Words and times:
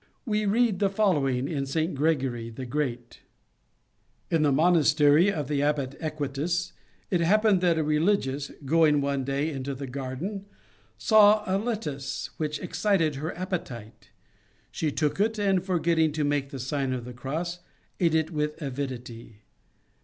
We 0.25 0.47
read 0.47 0.79
the 0.79 0.89
following 0.89 1.47
in 1.47 1.67
St. 1.67 1.93
Gregory 1.93 2.49
the 2.49 2.65
Great: 2.65 3.19
"In 4.31 4.41
the 4.41 4.51
monastery 4.51 5.31
of 5.31 5.47
the 5.47 5.61
abbot 5.61 5.93
Equitius, 6.01 6.73
it 7.11 7.21
happened 7.21 7.61
that 7.61 7.77
a 7.77 7.83
religious, 7.83 8.49
going 8.65 8.99
one 8.99 9.23
day 9.23 9.51
into 9.51 9.75
the 9.75 9.85
garden, 9.85 10.47
saw 10.97 11.43
a 11.45 11.53
lettuce 11.59 12.31
which 12.37 12.57
excited 12.59 13.13
her 13.17 13.37
appetite. 13.37 14.09
She 14.71 14.91
took 14.91 15.19
it, 15.19 15.37
and 15.37 15.63
forgetting 15.63 16.13
to 16.13 16.23
make 16.23 16.49
the 16.49 16.57
Sign 16.57 16.93
of 16.93 17.05
the 17.05 17.13
Cross, 17.13 17.59
ate 17.99 18.15
it 18.15 18.31
with 18.31 18.59
avidity. 18.59 19.43